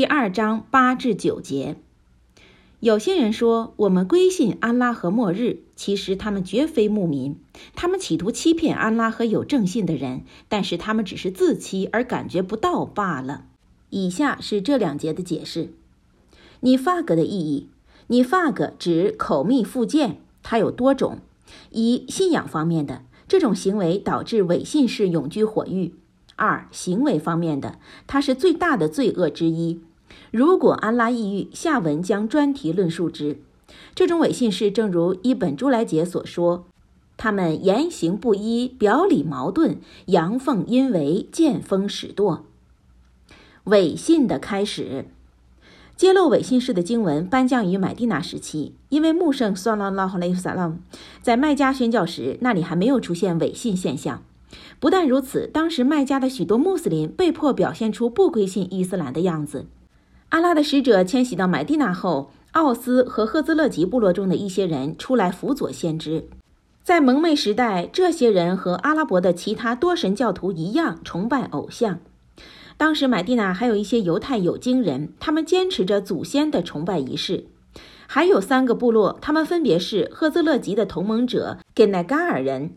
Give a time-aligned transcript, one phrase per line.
[0.00, 1.76] 第二章八至九节。
[2.78, 7.36] 有些人说我们归信安拉和末日，其实他们绝非牧民，
[7.74, 13.44] 他们企图欺骗安拉和有正信的人，但是他们只是自欺而感觉不到罢了。
[13.90, 15.74] 以下是这两节的解释：
[16.60, 17.68] 你发格的意义，
[18.06, 21.18] 你发格指口蜜腹剑，它有多种。
[21.72, 25.92] 一、信仰方面的，这种行为导致伪信士永居火狱；
[26.36, 29.82] 二、行为方面的，它是最大的罪恶之一。
[30.30, 33.38] 如果安拉抑郁，下文将专题论述之。
[33.94, 36.64] 这种伪信士，正如伊本·朱莱杰所说，
[37.16, 42.44] 他们言行不一，表里矛盾，阳奉阴违，见风使舵。
[43.64, 45.06] 伪信的开始，
[45.96, 50.76] 揭露伪信士的经文颁降于买地那时期，因为穆圣算拉拉哈雷萨拉
[51.20, 54.22] 在麦加宣教时，那里还没有出现伪信现象。
[54.78, 59.66] 不但如此，当时麦加的许多穆斯林被迫表现出不归信伊斯兰的样子。
[60.30, 66.28] 阿拉的使者迁徙到买地那后，奥斯和赫兹勒吉部落中的一些人出来辅佐先知。
[66.84, 71.98] 在蒙昧时代，这些人和阿拉伯的其他多神教徒一样崇拜偶像。
[72.76, 77.46] 当时买地那还有一些犹太有经人，他们坚持着祖先的崇拜仪式。
[78.06, 82.76] 还有三个部落，他们分别是赫兹勒吉的同盟者给乃嘎尔人、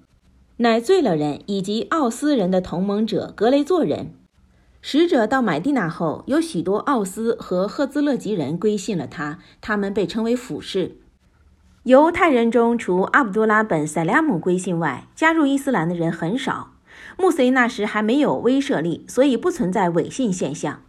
[0.58, 4.14] 乃罪勒人以及奥斯人的同盟者格雷作人。
[4.86, 10.98] 使者到买地那后，有许多奥斯和赫兹勒吉人归信了他，他们被称为辅士。
[11.84, 16.74] 犹太人中，除阿卜杜拉本·塞拉姆归信外，加入伊斯兰的人很少。
[17.18, 20.82] 穆斯林那时还没有威慑力，所以不存在伪信现象。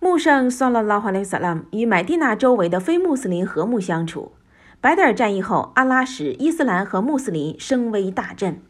[0.00, 4.32] 穆圣萨拉拉哈雷萨拉姆与买地那周围的非穆斯林和睦相处。
[4.80, 8.60] 白德尔战役后，阿拉使伊斯兰和穆斯林声威大振。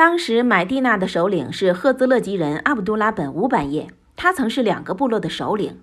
[0.00, 5.78] 当时买地那的首领是赫兹勒吉人阿卜杜拉本乌百叶，他曾是两个部落的首领。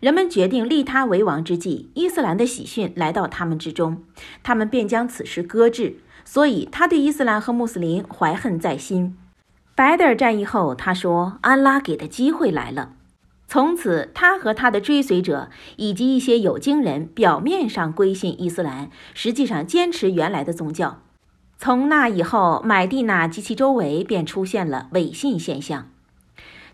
[0.00, 4.04] 人们决定立他为王之际，伊斯兰的喜讯来到他们之中，
[4.42, 5.98] 他们便将此事搁置。
[6.24, 9.18] 所以他对伊斯兰和穆斯林怀恨在心。
[9.74, 12.92] 白德尔战役后，他说：“安拉给的机会来了。”
[13.46, 21.02] 从此，他和他的追随者以及一些有经人表面上归信伊斯兰，实际上坚持原来的宗教。
[21.60, 25.90] 从那以后，买地那及其周围便出现了伪信现象。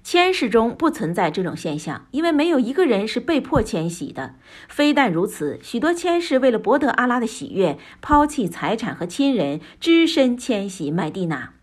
[0.02, 4.34] 迁徙中不存在这种现象，因为没有一个人是被迫迁徙的。
[4.68, 11.54] 非但如此，许多迁徙为了博得阿拉的喜悦，抛弃财产和亲人，只身迁徙麦地那。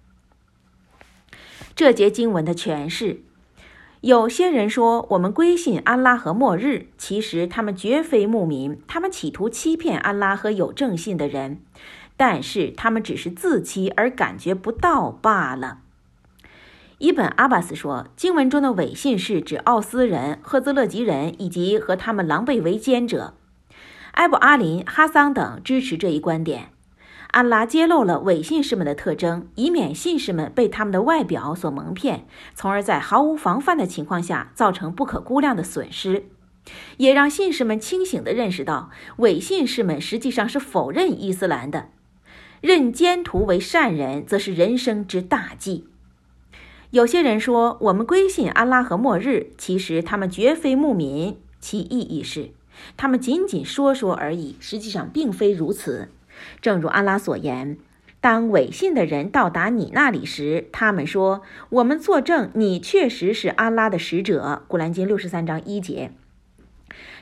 [1.75, 3.21] 这节经文的诠释：
[4.01, 11.61] 有些人说我们归信安拉和末日，其实他们绝非牧民，他们企图欺骗安拉和有正信的人。
[12.21, 15.79] 但是他们只是自欺而感觉不到罢了。
[16.99, 23.33] 伊本·阿巴斯说，经文中的伪信是指奥斯人、赫兹勒吉人以及和他们狼狈为奸者。
[24.11, 26.69] 埃布·阿林、哈桑等支持这一观点。
[27.31, 36.25] 安拉揭露了伪信士们的特征，以免信士们被他们的外表所蒙骗，从而在毫无防范的情况下造成不可估量的损失。
[36.97, 41.89] 也让信士们清醒地认识到，伪信士们实际上是否认伊斯兰的。
[42.61, 45.87] 认奸徒为善人，则是人生之大忌。
[46.91, 51.37] 有些人说我们归信安拉和末日，其实他们绝非牧民。
[51.59, 52.51] 其意义是，
[52.97, 56.09] 他们仅仅说说而已，实际上并非如此。
[56.61, 57.77] 正如安拉所言
[58.21, 66.11] ：“当伪信的人到达你那里时，他们说：‘我们作证，你确实是安拉的使者。’”古兰经六十三章一节，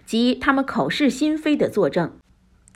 [0.06, 2.12] 即他们口是心非的作证。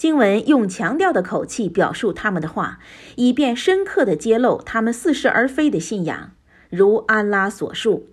[0.03, 2.79] 经文用强调的口气表述他们的话，
[3.15, 6.31] 以便深刻地揭露他们似是而非的信仰。
[6.69, 8.09] 如安拉所述，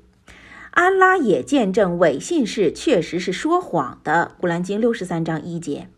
[0.71, 4.37] 安拉也见证伪信士确实是说谎的。
[4.41, 5.89] 古兰经六十三章一节。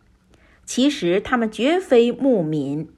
[0.65, 2.89] 其实他们绝非牧民，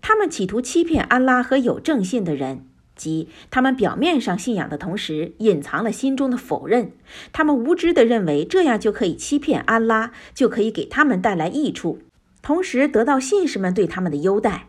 [0.00, 2.64] 他们企图欺骗安拉和有正信的人。
[2.96, 6.90] 即他们表面上信仰的同时，隐藏了心中的否认。
[7.32, 12.00] 他们无知地认为这样就可以欺骗安拉，就可以给他们带来益处，
[12.40, 14.68] 同时得到信士们对他们的优待。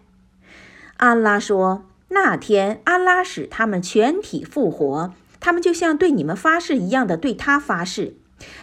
[0.97, 8.15] 安拉说：“那天安拉使他们全体复活，他们就像对你们发誓一样的对他发誓。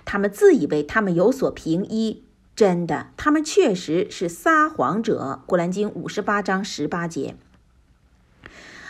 [0.05, 2.23] 他们自以为他们有所凭依，
[2.55, 7.37] 真的，他们确实是撒谎者。”古兰经五十八章十八节。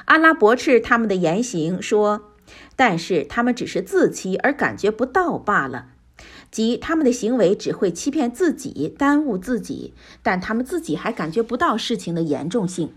[0.06, 2.32] 阿拉驳斥他们的言行，说
[2.76, 5.86] ：“但是他们只是自欺而感觉不到罢了，
[6.50, 12.92] 即他们的行为只会欺骗自己，耽误自己，但他们自己还感觉不到事情的严重性。”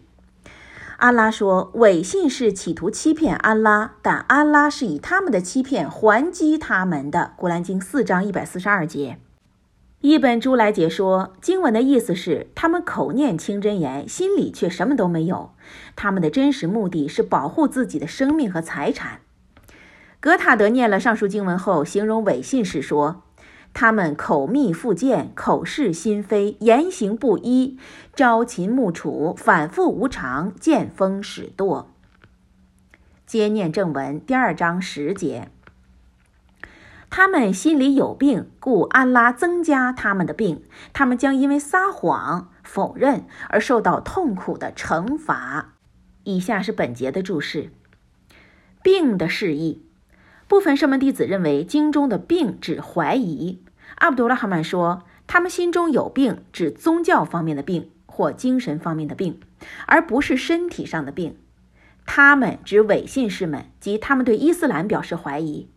[0.98, 7.34] 安拉说，伪信是企图欺骗安拉，但安拉是以他们的欺骗还击他们的。
[7.38, 9.20] 古兰经四章一百四十二节。
[10.08, 15.52] 一本朱来解说，经文的意思是，他们口念清真言，心里却什么都没有。
[15.98, 19.20] 他们的真实目的是保护自己的生命和财产。
[20.22, 23.24] 格塔德念了上述经文后，形容伪信士说。
[23.74, 27.78] 他们口蜜腹剑，口是心非，言行不一，
[28.16, 31.92] 朝秦暮楚，反复无常，见风使舵。
[33.26, 35.50] 接念正文第二章十节。
[37.10, 40.64] 他们心里有病，故安拉增加他们的病。
[40.94, 45.74] 他们将因为撒谎、否认而受到痛苦的惩罚。
[46.24, 47.72] 以下是本节的注释：
[48.84, 49.84] 病的释义。
[50.48, 53.64] 部分圣门弟子认为，经中的病指怀疑。
[53.96, 59.40] 阿卜杜拉哈曼说，他们心中有病，指宗教方面的病或精神方面的病，
[59.88, 61.38] 而不是身体上的病。
[62.06, 65.70] 他们指伪信士们，即他们对伊斯兰表示怀疑，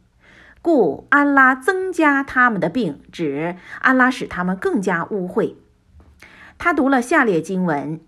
[0.63, 5.55] 故安拉增加他们的病，指安拉使他们更加污秽。
[6.59, 8.01] 他读了下列经文。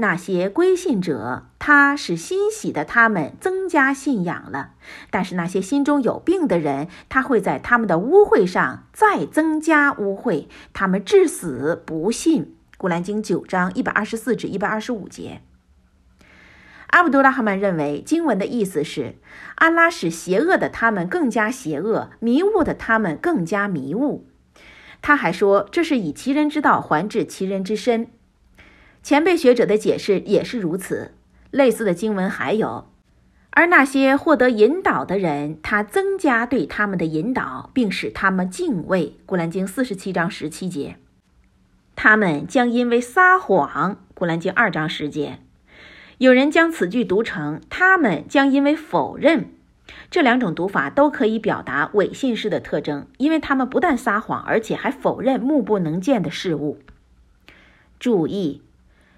[0.00, 4.74] 那些归信者，他是欣喜的，他们增加信仰了；
[5.10, 12.54] 但是那些心中有病的人，他会在他们的污秽上再增加污秽，他们至死不信。
[12.76, 15.42] 古兰经九章一百二十四至一百二十五节。
[16.88, 19.16] 阿卜杜拉哈曼认为，经文的意思是，
[19.56, 24.26] 安拉使邪恶的他们更加邪恶，迷雾的他们更加迷雾。
[25.00, 28.08] 他还说，这是以其人之道还治其人之身。
[29.02, 31.12] 前辈学者的解释也是如此。
[31.50, 32.90] 类似的经文还有，
[33.50, 39.16] 而那些获得引导的人，他增加对他们的引导，并使他们敬畏。
[39.24, 40.96] 古兰经四十七章十七节。
[41.94, 44.04] 他们将因为撒谎。
[44.14, 45.38] 古兰经二章十节。
[46.18, 49.50] 有人将此句读成他们将因为否认。
[50.10, 56.78] 这两种读法都可以表达伪信士的特征，因为他们不但撒谎，而且还否认目不能见的事物。
[57.98, 58.62] 注意。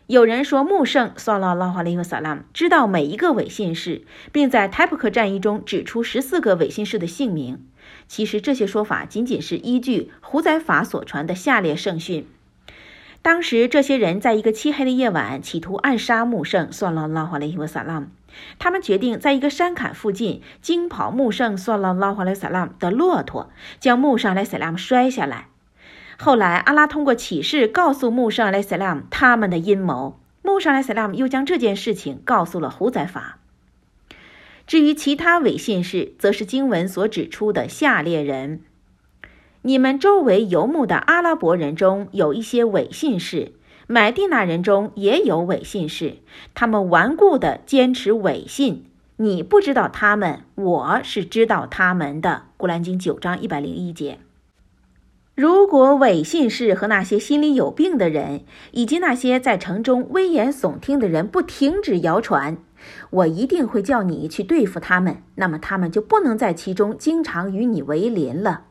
[0.07, 4.03] 有人说，穆圣（萨拉拉哈利和萨拉姆）知道每一个伪信士，
[4.33, 7.65] 并在泰普克战役中指出十四个伪信士的姓名。
[8.09, 12.27] 其实，这些说法仅仅是依据胡宰法所传的下列圣训。
[13.23, 18.07] 当时，这些人在一个漆黑的夜晚，企图暗杀穆圣（萨拉拉哈利和萨拉姆）。
[18.59, 25.49] 他们决定在一个山坎附近惊跑穆圣（算拉拉哈雷萨拉姆）的骆驼，将穆圣莱萨拉姆摔下来。
[26.19, 30.19] 后来，阿拉通过启示告诉穆圣莱塞拉姆他们的阴谋。
[30.43, 33.39] 穆圣莱塞拉姆又将这件事情告诉了胡宰法。
[34.67, 38.61] 至于其他伪信士，则是经文所指出的下列人：
[39.63, 43.53] 你们周围游牧的阿拉伯人中有一些伪信士，
[43.87, 46.15] 买地那人中也有伪信士，
[46.55, 48.87] 他们顽固地坚持伪信。
[49.17, 52.45] 你不知道他们，我是知道他们的。
[52.57, 54.19] 古兰经九章一百零一节。
[55.35, 62.57] 如果伪信士和那些心里有病的人，以及那些在城中危言耸听的人不停止谣传，
[63.11, 65.23] 我一定会叫你去对付他们。
[65.35, 68.63] 那么他们就不能在其中经常与你为邻了。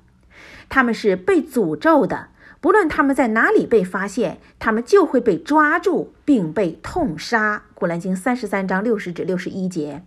[0.69, 2.27] 他们是被诅咒的，
[2.59, 7.63] 不论他们在哪里被发现，他们就会被抓住并被痛杀。
[7.73, 10.03] 古兰经三十三章六十至六十一节。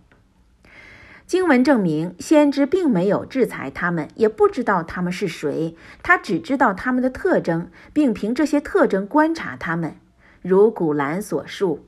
[1.25, 5.75] 经文证明，先知并没有制裁他们，也不知道他们是谁。
[6.03, 9.95] 他只知道他们的特征，并凭这些特征观察他们。
[10.41, 11.85] 如古兰所述：“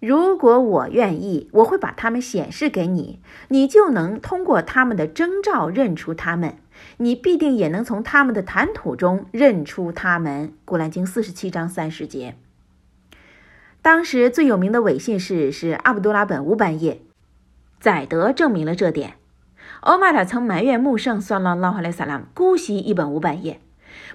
[0.00, 6.56] 如果我愿意，我会把他们显示给你，你就能通过他们的征兆认出他们。
[6.98, 12.36] 你必定也能从他们的谈吐中认出他们。”古兰经四十七章三十节。
[13.82, 17.00] 当时最有名的伪信士是阿卜杜拉本乌班叶。
[17.78, 19.14] 载德证明了这点。
[19.80, 23.60] 欧麦尔曾埋怨穆圣（算拉拉哈莱萨拉姆）姑息一本五百页。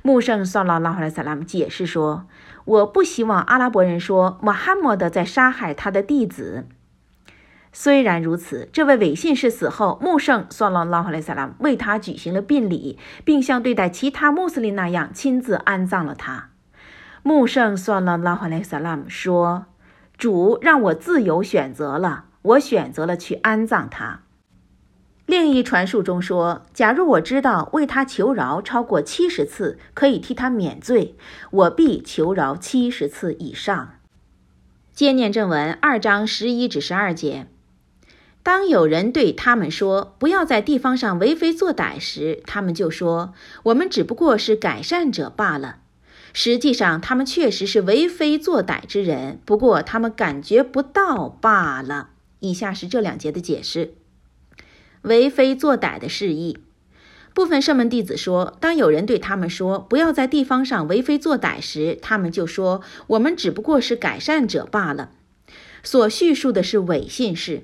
[0.04, 2.28] 穆圣（算拉拉哈莱萨拉姆）解释说
[2.66, 6.68] ：“我不希望阿拉伯人说穆罕默德在杀害他的弟子。”
[7.78, 16.52] 虽然如此，这位伪信士死后，穆圣（算拉拉哈莱萨拉）为他举行了殡礼，并像对待其他穆斯林那样亲自安葬了他。
[17.22, 19.66] 穆圣（算拉拉哈莱萨拉姆）说
[20.18, 24.22] ：“主让我自由选择了。”我选择了去安葬他。
[25.26, 31.18] 另一传述中说，假如我知道为他求饶超过七十次可以替他免罪，
[31.52, 33.96] 我必求饶七十次以上。
[34.94, 37.48] 接念正文二章十一至十二节。
[38.46, 43.34] 当有人对他们说不要在地方上为非作歹时，他们就说
[43.64, 45.78] 我们只不过是改善者罢了。
[46.32, 52.10] 实际上他们确实是为非作歹之人，不过他们感觉不到罢了。
[52.40, 53.96] 以下是这两节的解释：
[55.02, 56.60] 为非作歹的示意。
[57.34, 65.10] 部分圣门弟子说，当有人对他们说不要在地方上为非作歹时，他们就说我们只不过是改善者罢了。
[65.82, 67.64] 所叙述的是伪信事，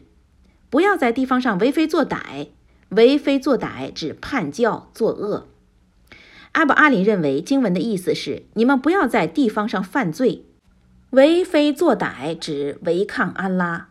[0.72, 2.48] 不要在地方上为非作歹。
[2.90, 5.48] 为非作歹指叛教作恶。
[6.54, 10.44] 阿卜阿林认为经文的意思是你们不要在地方上犯罪。
[11.12, 13.90] 为非作歹指违抗安拉。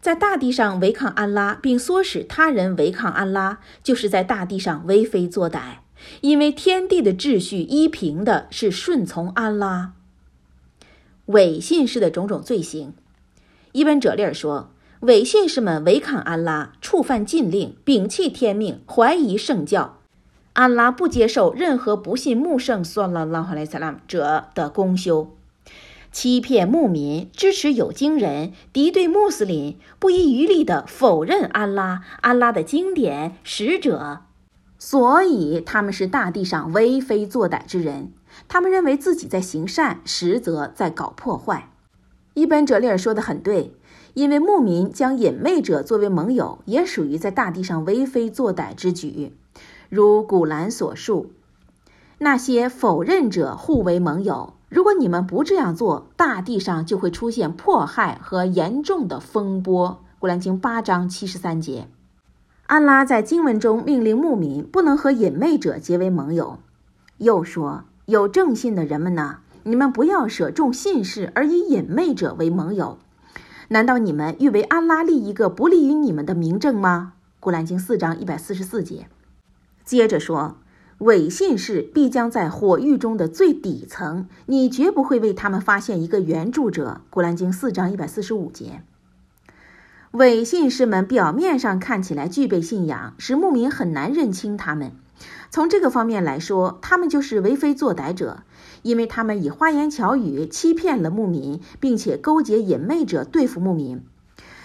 [0.00, 5.78] 在大地上违抗安拉，并唆使他人违抗安拉，就是在大地上为非作歹。
[6.20, 9.94] 因为天地的秩序依凭的是顺从安拉。
[11.26, 12.94] 伪信式的种种罪行，
[13.72, 14.70] 伊本哲利尔说，
[15.06, 19.98] 伪信士们违抗安拉，触犯禁令，摒弃天命，怀疑圣教。
[20.54, 25.36] 安拉不接受任何不信穆圣算了拉哈莱萨拉姆者的公修。
[26.10, 34.22] 欺骗牧民，支持有经人，敌对穆斯林，不遗余力地否认安拉、安拉的经典、使者，
[34.76, 38.12] 所以他们是大地上为非作歹之人。
[38.48, 41.70] 他们认为自己在行善，实则在搞破坏。
[42.34, 43.72] 伊本·哲利尔说的很对，
[44.16, 49.34] 因为牧民将隐魅者作为盟友，也属于在大地上为非作歹之举。
[49.90, 51.32] 如古兰所述，
[52.16, 54.54] 那些否认者互为盟友。
[54.70, 60.02] 如果你们不这样做，大地上就会出现迫害和严重的风波。
[60.18, 61.86] 古兰经八章七十三节，
[62.66, 66.58] 安拉在经文中命令牧民不能和隐昧者结为盟友，
[67.18, 72.96] 又说：“有正信的人们呢，你们不要舍重信士而以隐昧者为盟友。
[73.68, 79.08] 难道你们欲为安拉立一个不利于你们的明证吗？”古兰经四章一百四十四节，
[79.84, 80.58] 接着说。
[81.00, 87.02] 伪信士必将在火狱中的最底层，你绝不会为他们发现一个援助者。
[87.10, 88.82] 古兰经四章一百四十五节。
[90.12, 94.92] 伪信士们表面上看起来具备信仰，使牧民很难认清他们。
[95.50, 98.44] 从这个方面来说，他们就是为非作歹者，
[98.86, 104.00] 因为他们以花言巧语欺骗了牧民，并且勾结隐魅者对付牧民。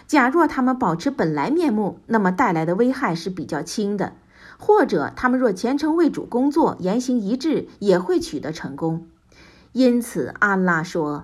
[0.06, 4.14] 假若他们保持本来面目，那么带来的危害是比较轻的。
[4.60, 9.08] 或者他们若虔诚为主工作，言行一致，也会取得成功。
[9.72, 11.24] 因此，安拉说：“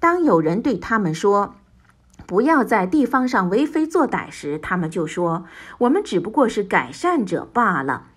[0.00, 1.54] 当有人对他们说，
[2.26, 5.44] 不要在地方上为非作歹时，他们就说：
[5.78, 8.08] 我们只不过是改善者罢了。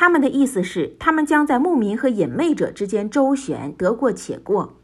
[0.00, 4.74] 他们的意思是，他们将在牧民和隐魅者之间周旋，得过且过。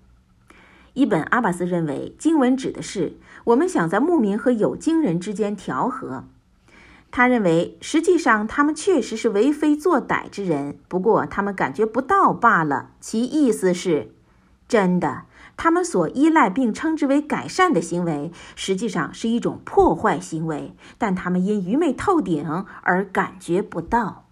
[0.94, 6.24] 伊本阿巴斯认为，经文指的是我们想在牧民和有经人之间调和。”
[7.12, 12.90] 他认为，实际上他们确实是为非作歹之人，不过他们感觉不到罢了。
[12.98, 14.10] 其意思是，
[14.66, 24.23] 真的，他们所依赖并称之为改善的行为，实际上是一种破坏行为，但他们因愚昧透顶而感觉不到。